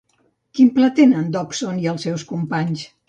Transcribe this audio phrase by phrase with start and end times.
[0.59, 2.89] Quin pla tenen Dodgson i els seus companys?